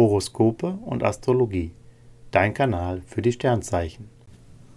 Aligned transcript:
Horoskope 0.00 0.78
und 0.86 1.04
Astrologie. 1.04 1.72
Dein 2.30 2.54
Kanal 2.54 3.02
für 3.04 3.20
die 3.20 3.32
Sternzeichen. 3.32 4.08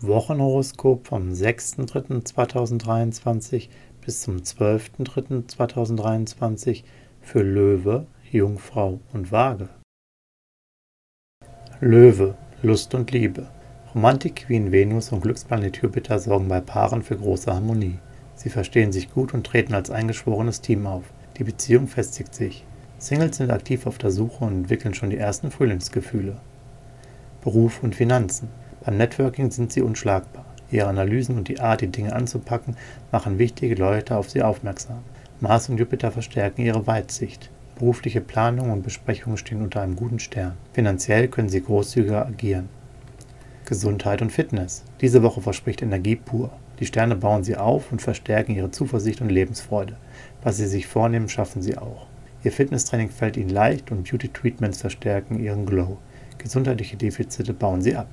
Wochenhoroskop 0.01 1.07
vom 1.07 1.29
6.3.2023 1.29 3.69
bis 4.05 4.19
zum 4.19 4.39
12.3.2023 4.39 6.83
für 7.21 7.41
Löwe, 7.41 8.05
Jungfrau 8.29 8.99
und 9.13 9.31
Waage. 9.31 9.69
Löwe, 11.79 12.35
Lust 12.61 12.93
und 12.93 13.11
Liebe. 13.11 13.47
Romantik 13.95 14.47
Queen 14.47 14.73
Venus 14.73 15.13
und 15.13 15.21
Glücksplanet 15.21 15.77
Jupiter 15.77 16.19
sorgen 16.19 16.49
bei 16.49 16.59
Paaren 16.59 17.01
für 17.01 17.15
große 17.15 17.53
Harmonie. 17.53 17.99
Sie 18.35 18.49
verstehen 18.49 18.91
sich 18.91 19.09
gut 19.09 19.33
und 19.33 19.47
treten 19.47 19.73
als 19.73 19.89
eingeschworenes 19.89 20.59
Team 20.59 20.85
auf. 20.85 21.05
Die 21.37 21.45
Beziehung 21.45 21.87
festigt 21.87 22.35
sich. 22.35 22.65
Singles 23.03 23.35
sind 23.35 23.51
aktiv 23.51 23.85
auf 23.85 23.97
der 23.97 24.11
Suche 24.11 24.45
und 24.45 24.53
entwickeln 24.53 24.93
schon 24.93 25.09
die 25.09 25.17
ersten 25.17 25.51
Frühlingsgefühle. 25.51 26.37
Beruf 27.41 27.83
und 27.83 27.95
Finanzen. 27.95 28.47
Beim 28.85 28.95
Networking 28.95 29.51
sind 29.51 29.73
sie 29.73 29.81
unschlagbar. 29.81 30.45
Ihre 30.71 30.87
Analysen 30.87 31.35
und 31.35 31.49
die 31.49 31.59
Art, 31.59 31.81
die 31.81 31.87
Dinge 31.87 32.13
anzupacken, 32.15 32.77
machen 33.11 33.39
wichtige 33.39 33.75
Leute 33.75 34.15
auf 34.15 34.29
sie 34.29 34.41
aufmerksam. 34.41 34.99
Mars 35.41 35.67
und 35.67 35.79
Jupiter 35.79 36.11
verstärken 36.11 36.61
ihre 36.61 36.87
Weitsicht. 36.87 37.49
Berufliche 37.77 38.21
Planung 38.21 38.71
und 38.71 38.83
Besprechungen 38.83 39.37
stehen 39.37 39.61
unter 39.61 39.81
einem 39.81 39.97
guten 39.97 40.19
Stern. 40.19 40.53
Finanziell 40.71 41.27
können 41.27 41.49
sie 41.49 41.61
großzügiger 41.61 42.25
agieren. 42.25 42.69
Gesundheit 43.65 44.21
und 44.21 44.31
Fitness. 44.31 44.85
Diese 45.01 45.23
Woche 45.23 45.41
verspricht 45.41 45.81
Energie 45.81 46.15
pur. 46.15 46.51
Die 46.79 46.85
Sterne 46.85 47.17
bauen 47.17 47.43
sie 47.43 47.57
auf 47.57 47.91
und 47.91 48.01
verstärken 48.01 48.55
ihre 48.55 48.71
Zuversicht 48.71 49.19
und 49.19 49.27
Lebensfreude. 49.27 49.97
Was 50.41 50.55
sie 50.55 50.67
sich 50.67 50.87
vornehmen, 50.87 51.27
schaffen 51.27 51.61
sie 51.61 51.77
auch. 51.77 52.07
Ihr 52.43 52.51
Fitnesstraining 52.51 53.09
fällt 53.09 53.37
ihnen 53.37 53.49
leicht 53.49 53.91
und 53.91 54.09
Beauty-Treatments 54.09 54.81
verstärken 54.81 55.39
ihren 55.39 55.65
Glow. 55.65 55.97
Gesundheitliche 56.37 56.97
Defizite 56.97 57.53
bauen 57.53 57.81
sie 57.81 57.95
ab. 57.95 58.07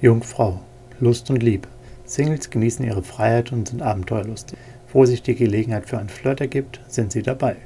Jungfrau, 0.00 0.60
Lust 1.00 1.30
und 1.30 1.42
Liebe. 1.42 1.68
Singles 2.04 2.50
genießen 2.50 2.84
ihre 2.84 3.02
Freiheit 3.02 3.52
und 3.52 3.68
sind 3.68 3.80
abenteuerlustig. 3.80 4.58
Wo 4.92 5.06
sich 5.06 5.22
die 5.22 5.34
Gelegenheit 5.34 5.88
für 5.88 5.98
einen 5.98 6.10
Flirt 6.10 6.40
ergibt, 6.40 6.80
sind 6.88 7.10
sie 7.10 7.22
dabei. 7.22 7.56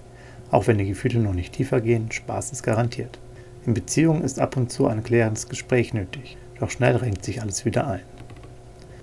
Auch 0.51 0.67
wenn 0.67 0.79
die 0.79 0.87
Gefühle 0.87 1.19
noch 1.19 1.35
nicht 1.35 1.55
tiefer 1.55 1.81
gehen, 1.81 2.11
Spaß 2.13 2.53
ist 2.53 2.63
garantiert. 2.63 3.19
In 3.67 3.75
Beziehungen 3.75 4.23
ist 4.23 4.39
ab 4.39 4.57
und 4.57 4.71
zu 4.71 4.87
ein 4.87 5.03
klärendes 5.03 5.49
Gespräch 5.49 5.93
nötig, 5.93 6.39
doch 6.61 6.71
schnell 6.71 6.97
renkt 6.97 7.25
sich 7.25 7.43
alles 7.43 7.65
wieder 7.65 7.87
ein. 7.87 8.01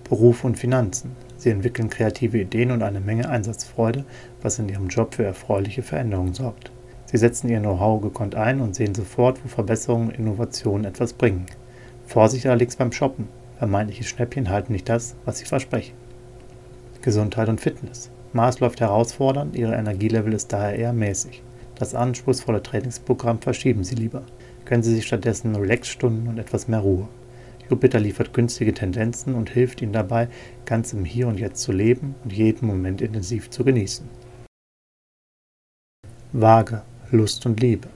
Beruf 0.10 0.44
und 0.44 0.58
Finanzen. 0.58 1.12
Sie 1.46 1.52
entwickeln 1.52 1.92
kreative 1.92 2.40
Ideen 2.40 2.72
und 2.72 2.82
eine 2.82 3.00
Menge 3.00 3.30
Einsatzfreude, 3.30 4.04
was 4.42 4.58
in 4.58 4.68
ihrem 4.68 4.88
Job 4.88 5.14
für 5.14 5.26
erfreuliche 5.26 5.84
Veränderungen 5.84 6.34
sorgt. 6.34 6.72
Sie 7.06 7.18
setzen 7.18 7.50
ihr 7.50 7.60
Know-how 7.60 8.02
gekonnt 8.02 8.34
ein 8.34 8.62
und 8.62 8.74
sehen 8.74 8.96
sofort, 8.96 9.38
wo 9.44 9.48
Verbesserungen 9.48 10.08
und 10.08 10.18
Innovationen 10.18 10.86
etwas 10.86 11.14
bringen. 11.14 11.46
Vorsicht 12.08 12.48
allerdings 12.48 12.78
beim 12.78 12.92
Shoppen. 12.92 13.28
Vermeintliche 13.60 14.06
Schnäppchen 14.06 14.50
halten 14.50 14.74
nicht 14.74 14.90
das, 14.90 15.18
was 15.24 15.38
sie 15.38 15.46
versprechen. 15.46 15.94
Gesundheit 17.04 17.48
und 17.48 17.62
Fitness. 17.62 18.10
Mars 18.34 18.60
läuft 18.60 18.82
herausfordernd, 18.82 19.56
ihre 19.56 19.76
Energielevel 19.76 20.34
ist 20.34 20.52
daher 20.52 20.76
eher 20.76 20.94
mäßig. 20.94 21.44
Das 21.76 21.94
anspruchsvolle 21.94 22.64
Trainingsprogramm 22.64 23.40
verschieben 23.40 23.84
sie 23.84 23.94
lieber. 23.94 24.24
Gönnen 24.66 24.82
sie 24.82 24.96
sich 24.96 25.06
stattdessen 25.06 25.56
Relaxstunden 25.56 26.28
und 26.28 26.40
etwas 26.40 26.68
mehr 26.68 26.80
Ruhe. 26.80 27.08
Jupiter 27.70 28.00
liefert 28.00 28.34
günstige 28.34 28.74
Tendenzen 28.74 29.34
und 29.36 29.50
hilft 29.50 29.82
ihnen 29.82 29.94
dabei, 29.94 30.28
ganz 30.66 30.94
im 30.94 31.06
Hier 31.06 31.28
und 31.28 31.40
Jetzt 31.40 31.62
zu 31.62 31.72
leben 31.72 32.16
und 32.24 32.32
jeden 32.32 32.68
Moment 32.68 33.02
intensiv 33.02 33.50
zu 33.50 33.64
genießen. 33.64 34.08
Waage, 36.32 36.82
Lust 37.12 37.46
und 37.46 37.60
Liebe. 37.60 37.88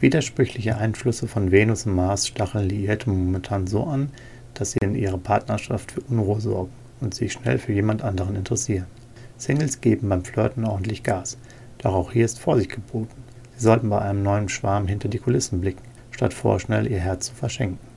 Widersprüchliche 0.00 0.76
Einflüsse 0.76 1.28
von 1.28 1.50
Venus 1.50 1.86
und 1.86 1.94
Mars 1.94 2.26
stacheln 2.26 2.68
Liierte 2.68 3.10
momentan 3.10 3.66
so 3.66 3.84
an, 3.84 4.10
dass 4.54 4.72
sie 4.72 4.78
in 4.82 4.94
ihrer 4.94 5.18
Partnerschaft 5.18 5.92
für 5.92 6.00
Unruhe 6.02 6.40
sorgen 6.40 6.72
und 7.00 7.14
sich 7.14 7.32
schnell 7.32 7.58
für 7.58 7.72
jemand 7.72 8.02
anderen 8.02 8.36
interessieren. 8.36 8.86
Singles 9.36 9.80
geben 9.80 10.08
beim 10.08 10.24
Flirten 10.24 10.64
ordentlich 10.64 11.02
Gas, 11.02 11.38
doch 11.78 11.94
auch 11.94 12.12
hier 12.12 12.24
ist 12.24 12.38
Vorsicht 12.38 12.70
geboten. 12.70 13.24
Sie 13.56 13.64
sollten 13.64 13.90
bei 13.90 14.00
einem 14.00 14.22
neuen 14.22 14.48
Schwarm 14.48 14.86
hinter 14.86 15.08
die 15.08 15.18
Kulissen 15.18 15.60
blicken, 15.60 15.82
statt 16.10 16.34
vorschnell 16.34 16.90
ihr 16.90 17.00
Herz 17.00 17.26
zu 17.26 17.34
verschenken. 17.34 17.91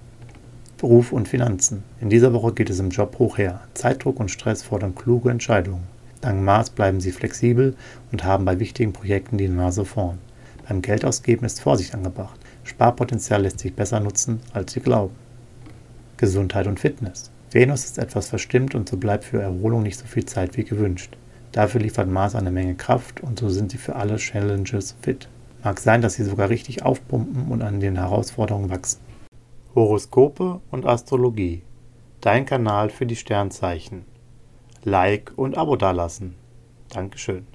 Beruf 0.85 1.11
und 1.11 1.27
Finanzen. 1.27 1.83
In 1.99 2.11
dieser 2.11 2.31
Woche 2.31 2.53
geht 2.53 2.69
es 2.69 2.77
im 2.77 2.91
Job 2.91 3.17
hoch 3.17 3.39
her. 3.39 3.61
Zeitdruck 3.73 4.19
und 4.19 4.29
Stress 4.29 4.61
fordern 4.61 4.93
kluge 4.93 5.31
Entscheidungen. 5.31 5.81
Dank 6.21 6.43
Mars 6.43 6.69
bleiben 6.69 6.99
sie 7.01 7.11
flexibel 7.11 7.75
und 8.11 8.23
haben 8.23 8.45
bei 8.45 8.59
wichtigen 8.59 8.93
Projekten 8.93 9.39
die 9.39 9.47
Nase 9.47 9.83
vorn. 9.83 10.19
Beim 10.69 10.83
Geldausgeben 10.83 11.43
ist 11.43 11.59
Vorsicht 11.59 11.95
angebracht. 11.95 12.39
Sparpotenzial 12.63 13.41
lässt 13.41 13.57
sich 13.57 13.73
besser 13.73 13.99
nutzen, 13.99 14.41
als 14.53 14.73
Sie 14.73 14.79
glauben. 14.79 15.15
Gesundheit 16.17 16.67
und 16.67 16.79
Fitness. 16.79 17.31
Venus 17.49 17.83
ist 17.83 17.97
etwas 17.97 18.29
verstimmt 18.29 18.75
und 18.75 18.87
so 18.87 18.97
bleibt 18.97 19.23
für 19.23 19.41
Erholung 19.41 19.81
nicht 19.81 19.97
so 19.97 20.05
viel 20.05 20.25
Zeit 20.25 20.55
wie 20.55 20.65
gewünscht. 20.65 21.17
Dafür 21.51 21.81
liefert 21.81 22.09
Mars 22.09 22.35
eine 22.35 22.51
Menge 22.51 22.75
Kraft 22.75 23.23
und 23.23 23.39
so 23.39 23.49
sind 23.49 23.71
sie 23.71 23.79
für 23.79 23.95
alle 23.95 24.17
Challenges 24.17 24.95
fit. 25.01 25.29
Mag 25.63 25.79
sein, 25.79 26.03
dass 26.03 26.13
sie 26.13 26.25
sogar 26.25 26.49
richtig 26.49 26.83
aufpumpen 26.83 27.47
und 27.47 27.63
an 27.63 27.79
den 27.79 27.95
Herausforderungen 27.95 28.69
wachsen. 28.69 28.99
Horoskope 29.75 30.61
und 30.71 30.85
Astrologie. 30.85 31.61
Dein 32.21 32.45
Kanal 32.45 32.89
für 32.89 33.05
die 33.05 33.17
Sternzeichen. 33.17 34.05
Like 34.85 35.33
und 35.35 35.57
Abo 35.57 35.75
dalassen. 35.75 36.35
Dankeschön. 36.89 37.45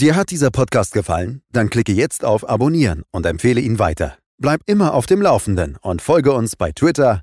Dir 0.00 0.16
hat 0.16 0.32
dieser 0.32 0.50
Podcast 0.50 0.92
gefallen? 0.92 1.42
Dann 1.52 1.70
klicke 1.70 1.92
jetzt 1.92 2.24
auf 2.24 2.48
Abonnieren 2.48 3.04
und 3.12 3.24
empfehle 3.26 3.60
ihn 3.60 3.78
weiter. 3.78 4.18
Bleib 4.38 4.60
immer 4.66 4.92
auf 4.92 5.06
dem 5.06 5.22
Laufenden 5.22 5.78
und 5.80 6.02
folge 6.02 6.32
uns 6.32 6.56
bei 6.56 6.72
Twitter, 6.72 7.22